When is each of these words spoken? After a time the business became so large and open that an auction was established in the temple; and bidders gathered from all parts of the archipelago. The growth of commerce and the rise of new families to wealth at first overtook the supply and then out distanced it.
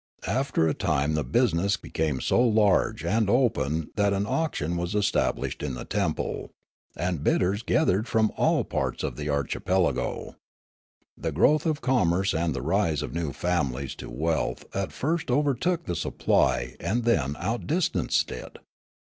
After 0.25 0.67
a 0.67 0.73
time 0.73 1.13
the 1.13 1.23
business 1.23 1.77
became 1.77 2.21
so 2.21 2.41
large 2.41 3.05
and 3.05 3.29
open 3.29 3.91
that 3.97 4.13
an 4.13 4.25
auction 4.25 4.75
was 4.75 4.95
established 4.95 5.61
in 5.61 5.75
the 5.75 5.85
temple; 5.85 6.49
and 6.97 7.23
bidders 7.23 7.61
gathered 7.61 8.07
from 8.07 8.31
all 8.35 8.63
parts 8.63 9.03
of 9.03 9.15
the 9.15 9.29
archipelago. 9.29 10.37
The 11.15 11.31
growth 11.31 11.67
of 11.67 11.81
commerce 11.81 12.33
and 12.33 12.55
the 12.55 12.63
rise 12.63 13.03
of 13.03 13.13
new 13.13 13.31
families 13.31 13.93
to 13.97 14.09
wealth 14.09 14.65
at 14.75 14.91
first 14.91 15.29
overtook 15.29 15.85
the 15.85 15.95
supply 15.95 16.75
and 16.79 17.03
then 17.03 17.35
out 17.37 17.67
distanced 17.67 18.31
it. 18.31 18.57